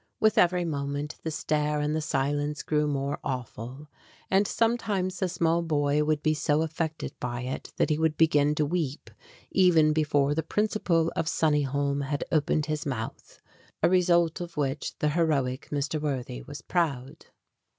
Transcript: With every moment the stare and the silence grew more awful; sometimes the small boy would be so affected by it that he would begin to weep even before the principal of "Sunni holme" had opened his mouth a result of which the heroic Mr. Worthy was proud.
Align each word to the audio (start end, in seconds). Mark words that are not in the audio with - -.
With 0.19 0.39
every 0.39 0.65
moment 0.65 1.17
the 1.21 1.29
stare 1.29 1.79
and 1.79 1.95
the 1.95 2.01
silence 2.01 2.63
grew 2.63 2.87
more 2.87 3.19
awful; 3.23 3.87
sometimes 4.45 5.19
the 5.19 5.29
small 5.29 5.61
boy 5.61 6.03
would 6.03 6.23
be 6.23 6.33
so 6.33 6.63
affected 6.63 7.13
by 7.19 7.41
it 7.41 7.71
that 7.77 7.91
he 7.91 7.99
would 7.99 8.17
begin 8.17 8.55
to 8.55 8.65
weep 8.65 9.11
even 9.51 9.93
before 9.93 10.33
the 10.33 10.41
principal 10.41 11.13
of 11.15 11.29
"Sunni 11.29 11.61
holme" 11.61 12.01
had 12.01 12.23
opened 12.31 12.65
his 12.65 12.83
mouth 12.83 13.39
a 13.83 13.89
result 13.91 14.41
of 14.41 14.57
which 14.57 14.97
the 14.97 15.09
heroic 15.09 15.67
Mr. 15.71 16.01
Worthy 16.01 16.41
was 16.41 16.63
proud. 16.63 17.27